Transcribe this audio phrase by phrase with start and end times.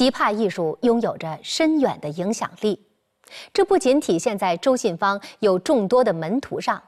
[0.00, 2.80] 琵琶艺术拥有着深远的影响力，
[3.52, 6.82] 这不仅体现在周信芳有众多的门徒上，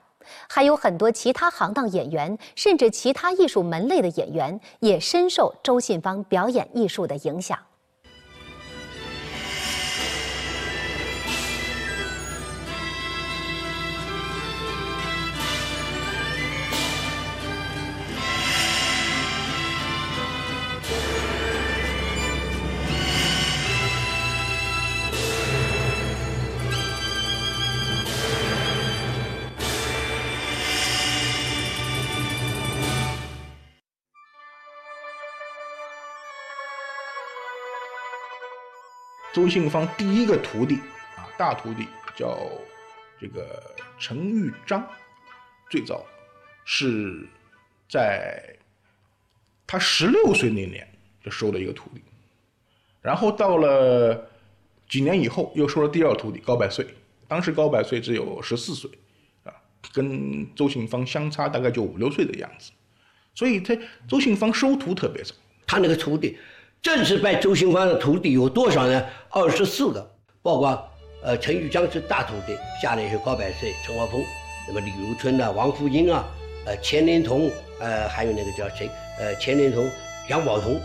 [0.49, 7.59] 还有很多其他行当演员，甚至其他艺术门类的演员也深受周信芳表演艺术的影响。
[39.33, 40.75] 周信芳第一个徒弟
[41.17, 42.39] 啊，大徒弟叫
[43.19, 43.63] 这个
[43.99, 44.87] 陈玉章，
[45.71, 46.05] 最早
[46.67, 47.27] 是
[47.89, 48.55] 在
[49.67, 50.87] 他十六岁那年
[51.25, 52.03] 就收了一个徒弟，
[53.01, 54.31] 然后到了
[54.87, 56.87] 几年以后又收了第二徒弟高百岁，
[57.27, 58.91] 当时高百岁只有十四岁
[59.45, 59.55] 啊，
[59.95, 62.71] 跟周信芳相差大概就五六岁的样子，
[63.35, 63.75] 所以他
[64.07, 65.35] 周信芳收徒特别早，
[65.67, 66.37] 他那个徒弟。
[66.83, 69.07] 正式拜周信芳的徒弟有多少呢？
[69.31, 70.11] 二十四个，
[70.43, 70.91] 包括
[71.23, 74.21] 呃陈玉章是大徒弟，下面是高百岁、陈华峰，
[74.67, 76.25] 那么李如春啊、王福英啊、
[76.67, 78.91] 呃钱连同，呃还有那个叫谁？
[79.21, 79.89] 呃钱连同、
[80.29, 80.81] 杨宝同。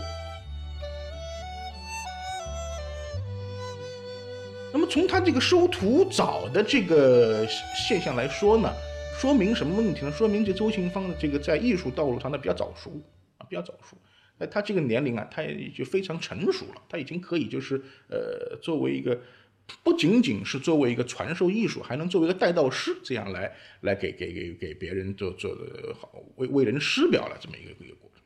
[4.72, 8.72] 那么从他这个收徒早的这个现象来说呢，
[9.18, 10.12] 说明什么问题呢？
[10.12, 12.92] 说明这周信芳的这个在艺术道路上呢比较早熟
[13.38, 13.96] 啊，比较早熟。
[14.38, 19.20] 那他这个年龄啊，他也就非常成熟了，他已经可以就是呃，作为一个
[19.82, 28.22] 不仅仅是作为一个传授艺术，还能作为一个带道师，这样来来给给给给别人做做的好，为为人师表了这么一个一个过程。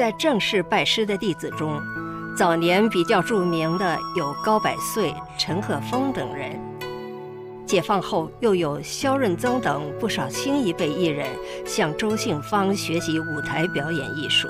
[0.00, 1.78] 在正式拜师的弟子中，
[2.34, 6.58] 早年比较著名的有高百岁、陈鹤峰等人。
[7.66, 11.26] 解放后，又有萧润增等不少新一辈艺人
[11.66, 14.48] 向周信芳学习舞台表演艺术。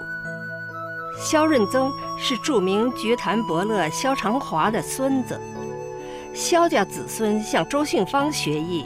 [1.19, 5.37] 萧润增是著名菊坛伯乐萧长华的孙子，
[6.33, 8.85] 萧家子孙向周信芳学艺。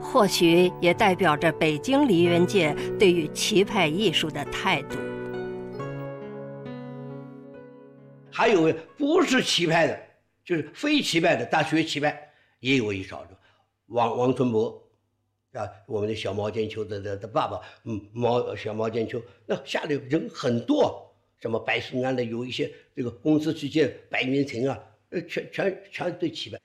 [0.00, 4.98] 或许也代表着北京梨园界对于棋派艺术的态度。
[8.32, 10.00] 还有不是棋派的，
[10.44, 13.30] 就是非棋派的，大学棋派也有一少数。
[13.86, 14.82] 王王春博
[15.52, 24.78] 啊，我们的小毛尖秋的的的爸爸，嗯，毛小毛尖秋，那下的人很多，什么白素安的，有一些这个公司去见白云亭啊，
[25.10, 26.58] 呃，全全全对棋派。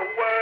[0.00, 0.39] power.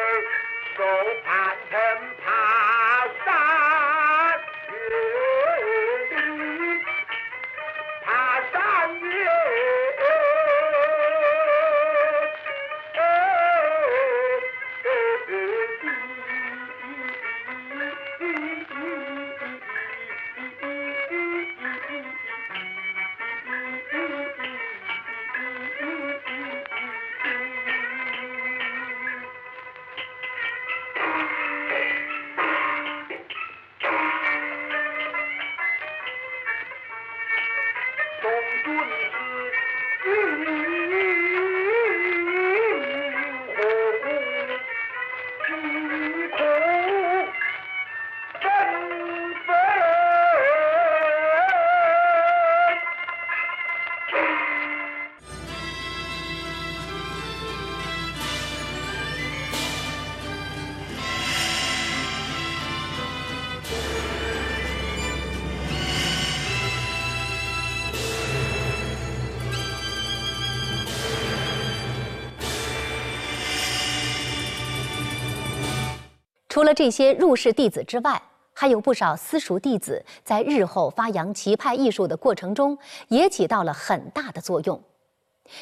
[76.59, 78.21] 除了这些入室弟子之外，
[78.53, 84.83] 还有不少私塾弟子在日后发扬棋派艺术的过程中，也起到了很大的作用。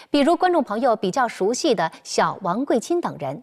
[0.09, 3.43] 比如观众朋友比较熟悉的小王贵钦等人，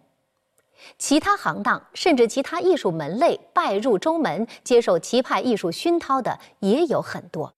[0.98, 7.54] 其他行当甚至其他艺术门类拜入中门接受棋派艺术熏陶的也有很多。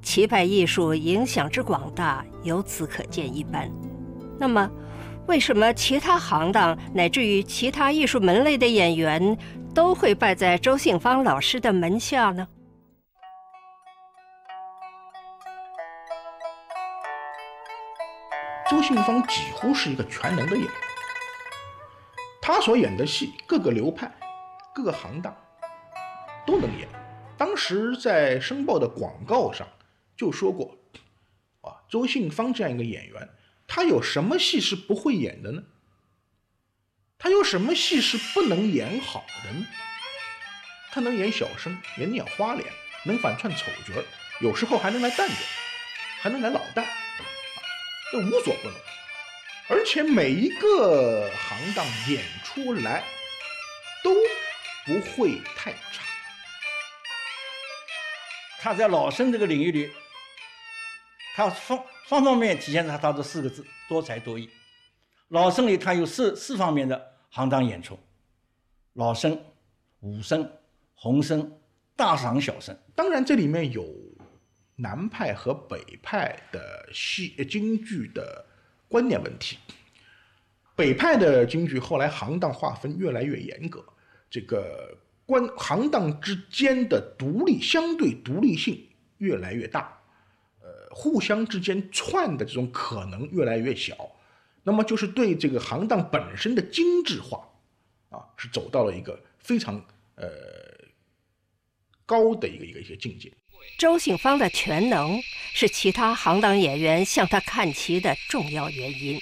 [0.00, 3.68] 棋派艺术影响之广大，由此可见一斑。
[4.38, 4.70] 那么。
[5.26, 9.36] 为什么其他行当乃至于其他艺术门类的演员
[9.74, 12.46] 都会拜在周信芳老师的门下呢？
[18.70, 20.72] 周信芳几乎是一个全能的演员，
[22.40, 24.10] 他所演的戏各个流派、
[24.72, 25.36] 各个行当
[26.46, 26.88] 都能演。
[27.36, 29.66] 当时在《申报》的广告上
[30.16, 30.74] 就说过，
[31.62, 33.28] 啊，周信芳这样一个演员，
[33.66, 35.62] 他有什么戏是不会演的呢？
[37.18, 39.66] 他有什么戏是不能演好的呢？
[40.92, 42.66] 他能演小生，能演花脸，
[43.04, 44.02] 能反串丑角，
[44.40, 45.34] 有时候还能来旦角，
[46.20, 46.86] 还能来老旦。
[48.12, 48.74] 这无所不能，
[49.68, 53.02] 而且每一个行当演出来
[54.04, 54.14] 都
[54.84, 56.04] 不会太差。
[58.60, 59.90] 他在老生这个领域里，
[61.34, 64.48] 他放方方面面体现了他的四个字：多才多艺。
[65.28, 67.98] 老生里他有四四方面的行当演出：
[68.94, 69.38] 老生、
[70.00, 70.50] 武生、
[70.94, 71.58] 红生、
[71.94, 72.76] 大赏、小生。
[72.94, 73.84] 当然，这里面有。
[74.78, 78.44] 南派和北派的戏京剧的
[78.88, 79.56] 观念问题，
[80.74, 83.82] 北派的京剧后来行当划分越来越严格，
[84.28, 84.94] 这个
[85.24, 88.86] 关行当之间的独立相对独立性
[89.16, 89.95] 越来越大，
[90.98, 93.94] 互相之间串的这种可能越来越小，
[94.62, 97.46] 那么就是对这个行当本身的精致化，
[98.08, 99.76] 啊，是走到了一个非常
[100.14, 100.24] 呃
[102.06, 103.30] 高的一个一个一个境界。
[103.78, 105.20] 周信芳的全能
[105.52, 109.20] 是其他行当演员向他看齐的重要原因。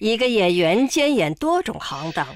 [0.00, 2.26] 一个演员兼演多种行当，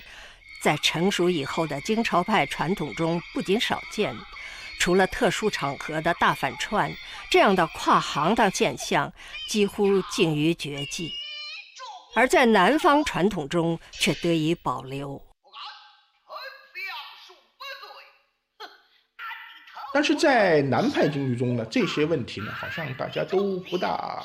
[0.63, 4.17] 在成熟以后的京朝派传统中不仅少见，
[4.81, 6.91] 除了特殊场合的大反串，
[7.31, 9.13] 这样的跨行当现象
[9.47, 11.13] 几乎近于绝迹，
[12.17, 15.23] 而在南方传统中却得以保留。
[19.93, 24.25] 但是在南派京剧中呢，这些问题呢，好像大家都不大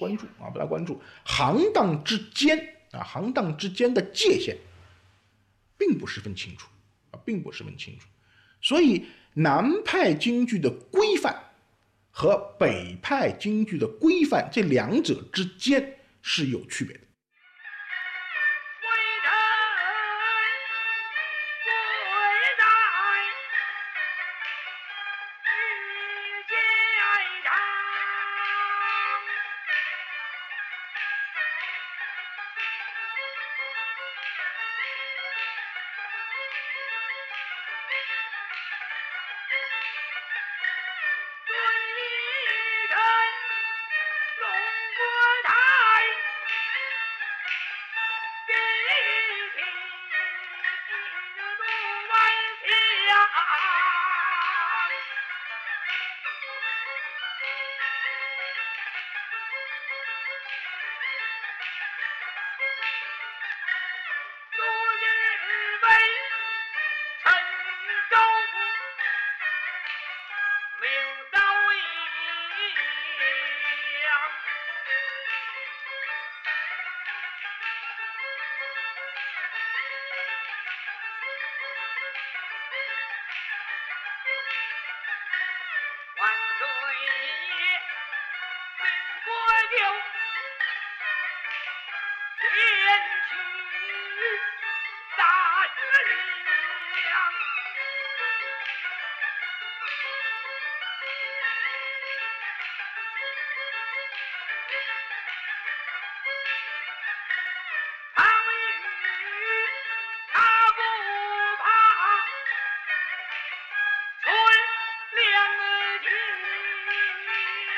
[0.00, 1.00] 关注啊，不大关注。
[1.24, 2.58] 行当之间
[2.90, 4.56] 啊，行当之间的界限
[5.78, 6.66] 并不十分清楚
[7.12, 8.08] 啊，并不十分清楚。
[8.62, 9.06] 所以
[9.38, 11.36] 南派京剧的规范
[12.10, 17.05] 和北派京剧的规范这两者之间是有区别的。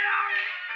[0.08, 0.67] Larry!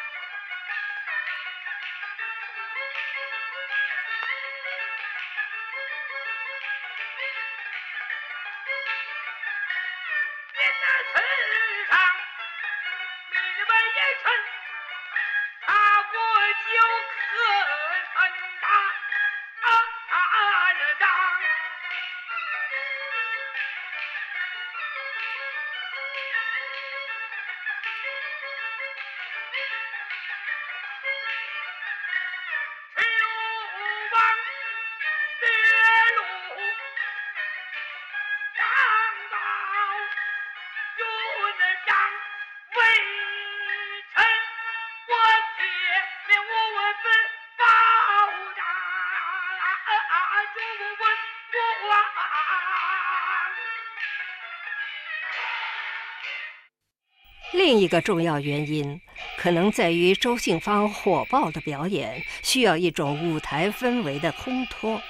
[57.55, 59.01] 另一个重要原因，
[59.37, 65.01] 可能在于周信芳火爆的表演需要一种舞台氛围的烘托，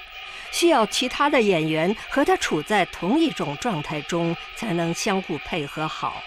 [0.51, 6.21] 需要其他的演员和他处在同一种状态中才能相互配合好。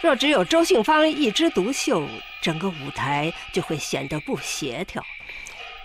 [0.00, 2.06] 若只有周信芳一枝独秀，
[2.40, 5.04] 整个舞台就会显得不协调。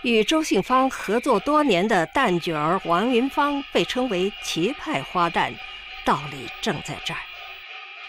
[0.02, 5.52] 与周信芳合作多年的旦角儿王云芳被称为齐派花旦，
[6.06, 7.20] 道理正在这儿。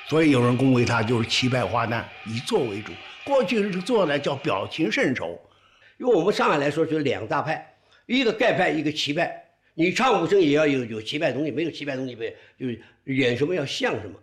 [0.07, 2.93] 所以有人恭维他就是齐派花旦，以做为主。
[3.25, 5.37] 过去这个做呢叫表情甚熟，
[5.97, 9.43] 因为我们上海来说就是两大派，一个盖派，一个齐派。
[9.73, 12.23] 你唱武生也要有有齐派东西，没有齐派东西，不
[12.57, 14.17] 就是演什么要像什么。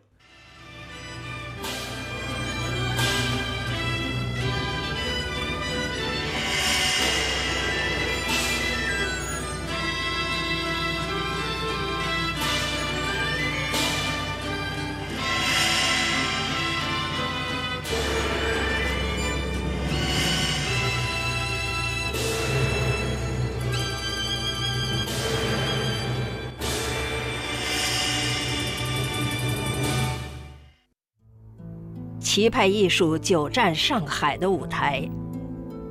[32.39, 35.03] 棋派艺术久占上海的舞台，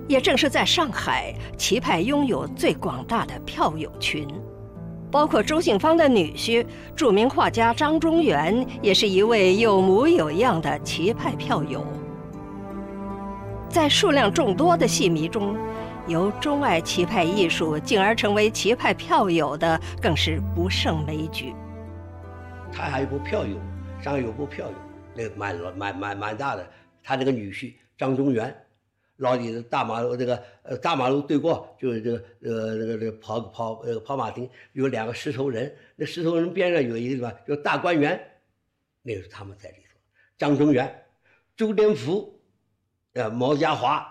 [0.08, 4.26] 也正是在上海，棋派拥有最广大的票友群，
[5.12, 11.86] 包括周信芳的女婿、著名画家张中原，也是一位有模有样的棋派票友。
[13.68, 15.54] 在数量众多的戏迷中，
[16.08, 21.54] 由钟爱棋派艺术进而成为棋派票友的，更是不胜枚举。
[22.72, 23.58] 他还有部票友，
[24.02, 24.87] 上海有部票友。
[25.18, 26.70] 那个蛮蛮蛮蛮大的，
[27.02, 28.56] 他那个女婿张中原，
[29.18, 38.20] 老李的大马路这个呃大马路对过就是这个呃那个那个跑跑呃跑马厅有两个石头人，那石头人边上有一个什么叫大观园，
[39.02, 39.98] 那个是他们在里头，
[40.38, 41.04] 张中原、
[41.56, 42.40] 周天福、
[43.14, 44.08] 呃毛家华，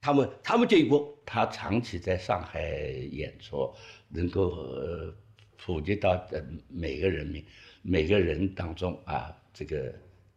[0.00, 2.62] 他们他们这一波，他长期在上海
[3.10, 3.74] 演出，
[4.08, 5.12] 能够呃
[5.56, 7.44] 普及到呃每个人民
[7.82, 9.92] 每个人当中啊这个。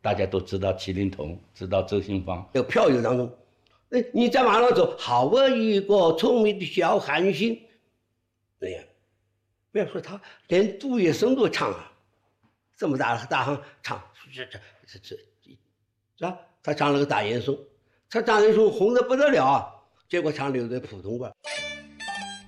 [0.07, 2.49] 大家都知道麒麟童，知道周信芳。
[2.53, 3.29] 有票友当中，
[3.89, 7.61] 哎，你在马路走，好我一个聪明的小韩星，
[8.61, 8.81] 哎呀，
[9.69, 11.91] 不要说他，连杜月笙都唱啊，
[12.77, 14.01] 这么大大行唱，
[14.33, 15.17] 这这这这，
[16.17, 16.37] 是吧？
[16.63, 17.59] 他唱了个大严嵩，
[18.09, 19.67] 他大严嵩红的不得了啊，
[20.07, 21.29] 结果唱了一段普通话。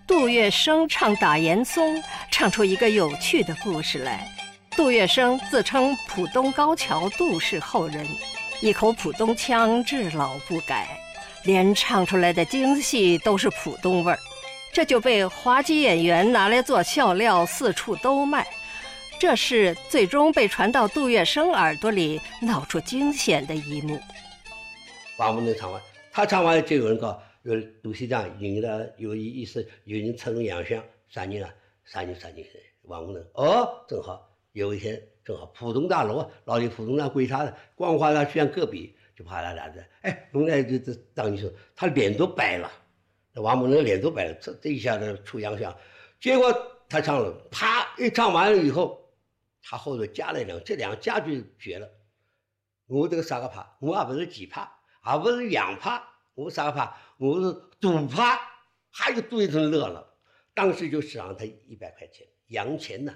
[0.08, 4.39] 杜月笙唱打严嵩，唱出一个有趣的故事来。
[4.76, 8.06] 杜月笙自称浦东高桥杜氏后人，
[8.62, 11.00] 一口浦东腔至老不改，
[11.44, 14.20] 连唱出来的京戏都是浦东味儿，
[14.72, 18.48] 这就被滑稽演员拿来做笑料，四处都卖。
[19.20, 24.00] 这是最终被传到杜月笙耳朵里，闹出惊险的一幕。
[25.18, 31.50] 王木能唱完，他唱完就有人告，有杜西藏引了有意思，有人称杨香，啥人啊？
[31.84, 32.18] 啥人？
[32.18, 32.38] 啥人？
[32.84, 34.29] 王木能哦，正好。
[34.52, 42.72] 有一天正好浦东大楼啊，老李浦东大归他的，光华大学院隔壁，就怕他俩的，哎，龙来这这当你说，他脸都白了，
[43.32, 45.76] 那王某人脸都白了，这这一下子出洋相，
[46.20, 46.52] 结果
[46.90, 49.08] 他唱了，啪一唱完了以后，
[49.62, 51.88] 他后头加了两，这两个加就绝了，
[52.88, 54.64] 我这个啥个怕，我也不是几怕，
[55.06, 58.40] 也不是洋怕，我啥个怕，我是赌怕，
[58.90, 60.16] 还有对人乐了，
[60.56, 63.14] 当时就赏他一百块钱洋钱呢。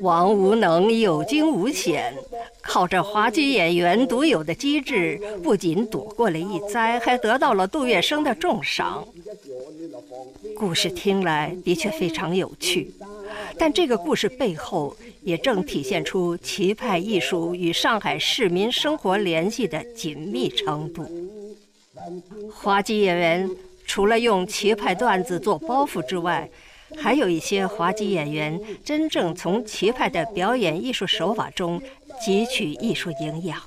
[0.00, 2.14] 王无能有惊无险，
[2.62, 9.06] 靠着滑稽演员独有的机智，不仅躲过了一灾，还得到了杜月笙的重赏。
[10.56, 12.90] 故事听来的确非常有趣，
[13.58, 21.06] 但这个故事背后也正体现出棋派艺术与上海市民生活联系的紧密程度。
[22.52, 23.50] 滑稽演员
[23.86, 26.48] 除了用棋派段子做包袱之外，
[26.96, 31.80] 还有一些滑稽演员真正从棋派的表演艺术手法中
[32.20, 33.60] 汲取艺术营养。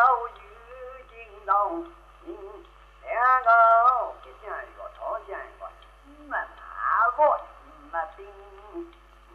[0.00, 0.28] 我当在心，早有
[1.10, 1.12] 惊
[1.44, 1.50] 动。
[3.02, 3.10] 两
[3.44, 3.48] 个
[4.64, 5.62] 一个，吵讲一个，
[6.06, 7.18] 你们哪个
[7.64, 8.26] 你们兵？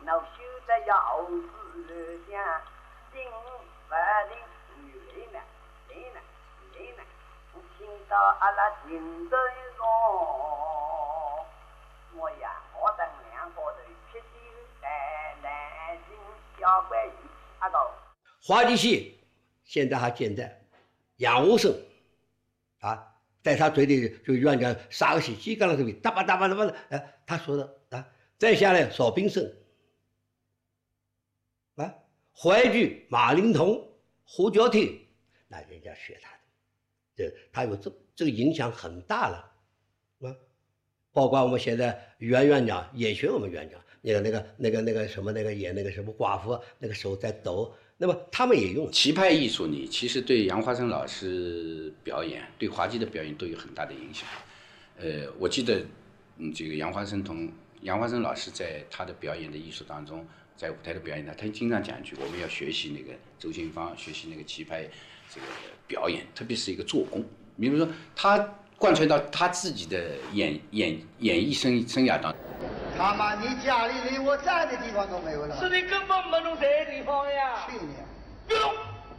[0.02, 0.92] 我修得要
[1.88, 2.34] 是讲，
[3.14, 3.14] 心
[3.88, 3.94] 不
[4.28, 4.34] 定，
[4.92, 5.40] 有理呢，
[5.90, 6.20] 理呢，
[6.74, 6.76] 理
[8.10, 9.38] 到阿拉秦州
[9.78, 9.86] 上，
[12.16, 13.62] 我杨华等两个头
[14.12, 14.26] 撇酒
[14.82, 14.88] 在
[15.44, 16.18] 南京
[16.58, 17.12] 小关有
[17.60, 17.78] 阿个。
[18.48, 19.25] 滑稽戏
[19.66, 20.66] 现在还健在，
[21.18, 21.76] 杨武生。
[22.80, 29.52] 啊，在他嘴里就院长杀个戏，鸡缸了这边哒吧哒吧哒吧的，哎，他说的啊，再下来邵兵生，
[31.78, 31.96] 啊，
[32.32, 33.84] 淮剧马灵通、
[34.24, 35.00] 胡椒亭，
[35.48, 36.38] 那人家学他的，
[37.16, 39.52] 这他有这这个影响很大了，
[40.20, 40.36] 啊，
[41.12, 47.74] 包括我们现在袁院长也学我们院长，那个那个那个那个什么那个演那个什么寡妇，那个手在抖。
[47.98, 54.28] 那么他们也用棋派艺术呢，其实对杨华生老师表演、对滑稽的表演都有很大的影响。
[54.98, 55.82] 呃，我记得，
[56.38, 57.50] 嗯，这个杨华生同
[57.84, 60.28] 杨华生老师在他的表演的艺术当中，
[60.58, 64.84] 在舞台的表演呢，他经常讲一句：我们要学习那个周信芳，学习那个棋派
[65.34, 65.48] 这个
[65.88, 67.24] 表演，特别是一个做工。
[67.58, 68.38] 比如说，他
[68.78, 72.42] 贯穿到他自己的演演演艺生生涯当中。
[72.98, 75.58] 他妈，你家里离我站的地方都没有了。
[75.60, 77.68] 是你根本没弄这地方呀！
[77.68, 78.60] 去年，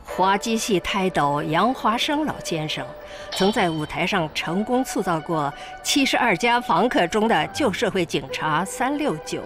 [0.05, 2.87] 滑稽戏泰斗杨华生老先生，
[3.33, 9.43] 曾在舞台上成功塑造过《七十二家房客》中的旧社会警察三六九。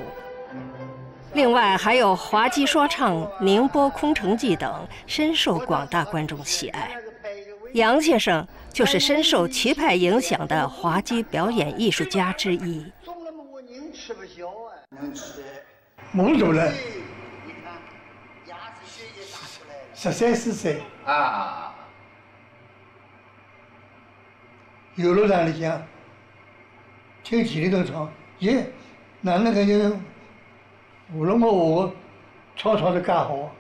[1.33, 6.91] 另外还有滑稽说唱《宁波空城计》等，深受广大观众喜爱。
[7.75, 12.85] 杨先生就是深受棋派影响的滑稽表演艺术家之一。
[14.91, 15.43] 能吃。
[16.13, 16.71] 蒙住了。
[17.47, 17.73] 你看，
[18.47, 19.83] 牙齿打出来了。
[19.95, 20.83] 十三四岁。
[21.05, 21.75] 啊。
[24.97, 25.81] 游乐场里向，
[27.23, 28.65] 听前里头唱，咦，
[29.21, 29.97] 那那个就，
[31.15, 31.95] 无论我学，
[32.57, 33.51] 唱唱的介好。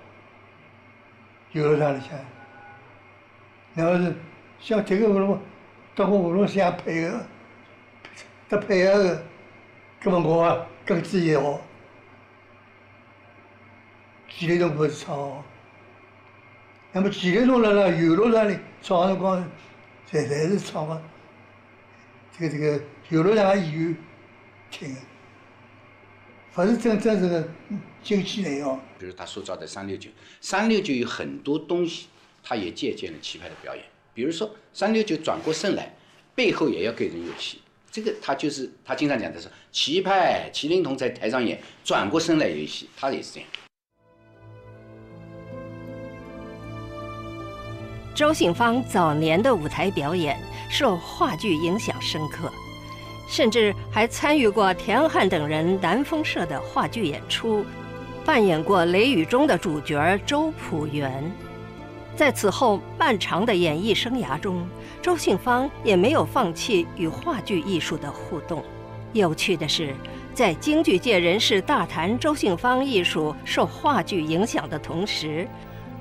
[1.53, 2.11] 游乐场里向，
[3.75, 4.15] 然后是
[4.59, 5.41] 像这个舞龙，
[5.95, 7.21] 到我舞龙想配合，
[8.49, 9.23] 他配合个。
[10.03, 11.61] 搿么我跟自己学，
[14.29, 15.45] 几点钟不是唱？
[16.93, 17.88] 那么几点钟来了？
[17.97, 19.49] 游乐场里唱辰光，
[20.07, 21.01] 才才是唱嘛。
[22.37, 23.97] 这个这个游乐场演员
[24.71, 24.97] 听，
[26.53, 27.49] 不是真真正的
[28.03, 28.81] 京剧内容。
[28.99, 32.09] 比如他塑造的三六九，三六九有很多东西，
[32.43, 33.85] 他也借鉴了棋派的表演。
[34.12, 35.95] 比如说三六九转过身来，
[36.35, 37.62] 背后也要给人有戏。
[37.92, 43.48] 这个他就是他经常讲的是棋派麒麟童在台上演，转过身来也戏，他也是这样。
[48.14, 50.38] 周信芳早年的舞台表演
[50.70, 52.53] 受话剧影响深刻，
[53.29, 57.64] 甚至还参与过田汉等人南风社的话剧演出，
[58.24, 61.29] 扮演过《雷雨》中的主角周朴园。
[62.14, 64.64] 在此后漫长的演艺生涯中。
[65.03, 68.63] 周信芳也没有放弃与话剧艺术的互动。
[69.15, 69.95] 有趣的是，
[70.35, 75.49] 在京剧界人士大谈周信芳艺术受话剧影响的同时，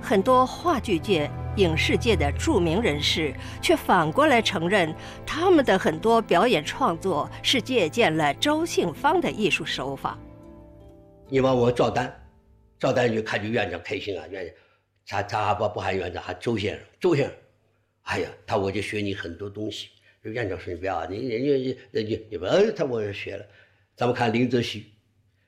[0.02, 4.94] 很多话剧界、影视界的著名人士却反过来承认，
[5.26, 10.18] 他们的很多表演创作是借鉴了周信芳的艺术手法。
[11.30, 12.14] 你问我赵丹，
[12.78, 14.54] 赵丹就看见院长开心啊，院长，
[15.08, 17.34] 他他不不喊院长，喊周先生，周先生。
[18.04, 19.90] 哎呀，他我就学你很多东西。
[20.24, 23.46] 院长说你不要，你人家人家你不，他我也学了。
[23.96, 24.86] 咱们看林则徐，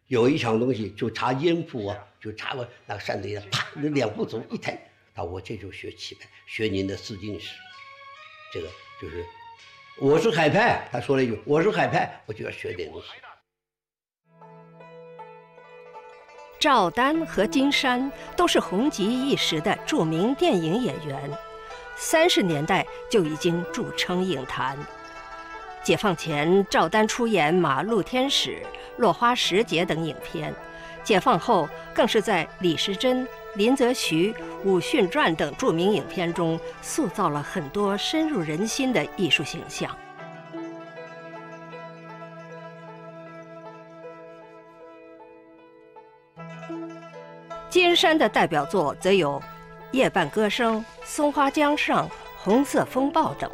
[0.07, 4.79] 有一场东西就插烟铺啊，就插个那个扇子一啪，那两步走一抬，
[5.13, 7.53] 他我这就学棋派，学您的四进士。
[8.53, 8.67] 这个
[9.01, 9.25] 就是
[9.99, 13.07] 我是海派，他说了一句我是海派，我就要学点东西。
[16.59, 21.29] 赵丹和金山都是红极一时的著名电影演员。
[22.03, 24.75] 三十年代就已经著称影坛。
[25.83, 28.49] 解放前，赵丹出演《马路天使》
[28.97, 30.51] 《落花时节》等影片；
[31.03, 34.33] 解放后，更是在李时珍、林则徐、
[34.63, 39.95] 武训传等著名影片中塑造了很多深入人心的艺术形象。
[47.69, 49.39] 金山的代表作则有。
[49.91, 53.51] 夜半歌声、松花江上、红色风暴等，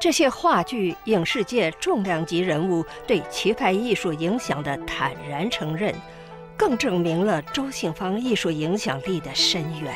[0.00, 5.94] 这些话剧、影视界重量级人物对棋派艺术影响的坦然承认，
[6.56, 9.94] 更证明了周信芳艺术影响力的深远。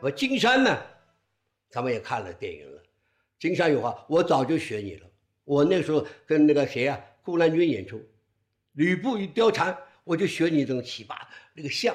[0.00, 0.78] 我金山呢，
[1.70, 2.82] 咱们也看了电影了。
[3.38, 5.06] 金山有话，我早就学你了。
[5.44, 7.98] 我那时候跟那个谁啊，顾兰君演出。
[8.72, 11.16] 吕布与貂蝉，我就学你这种奇葩
[11.54, 11.94] 那个像，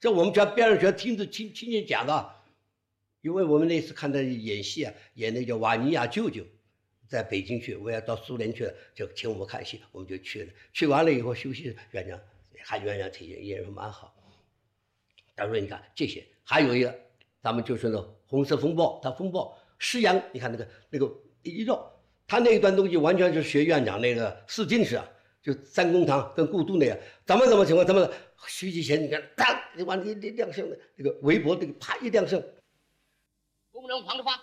[0.00, 2.34] 这我们家边上全听着听听见讲的，
[3.20, 6.44] 因为我们那次看他演戏啊，演那叫瓦尼亚舅舅，
[7.08, 10.52] 在北京去，我要到苏联去了，就请我们看戏，我们就去了。
[10.72, 12.18] 去完了以后休息，院长
[12.64, 14.12] 韩院长挺，演员蛮好。
[15.36, 16.98] 他说：“你看这些，还有一个，
[17.42, 21.92] 咱们就说那红色风暴，他风暴施阳，你看那个那个一绕，
[22.26, 25.06] 他那一段东西完全是学院长那个四进士啊，
[25.46, 28.10] 就三公堂跟故都那样，怎么怎么情况，怎么
[28.48, 32.42] 徐继贤，你看当你往你你亮相的那个围脖，这个啪一亮相，
[33.70, 34.42] 工人黄志发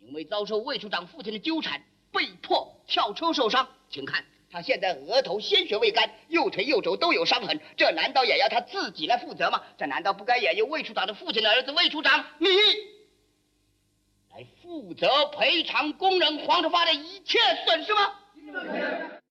[0.00, 9.62] 因为遭受魏处长父亲的纠缠，被迫跳车受伤，请看。”他现在额头鲜血未干，右腿右肘都有伤痕，这难道也要他自己来负责吗？
[9.78, 12.48] 这难道不该也由魏处长的父亲的儿子魏处长你
[14.32, 19.21] 来负责赔偿工人黄志发的一切损失吗？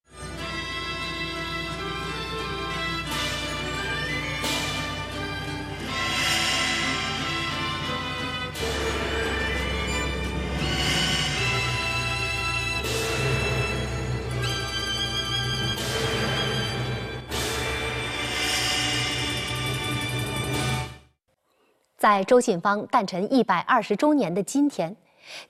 [22.01, 24.95] 在周信芳诞辰一百二十周年的今天，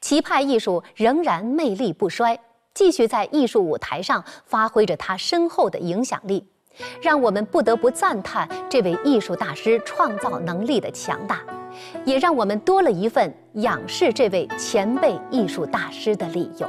[0.01, 2.37] 棋派艺术仍然魅力不衰，
[2.73, 6.45] 继续在艺术舞台上发挥着它深厚的影响力，
[7.01, 11.39] 让我们不得不赞叹这位艺术大师创造能力的强大，
[12.03, 16.67] 也让我们多了一份仰视这位前辈艺术大师的理由。